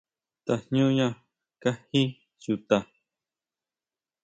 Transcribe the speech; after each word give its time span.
Tajñuña 0.45 1.07
kají 1.63 2.01
chuta. 2.41 2.77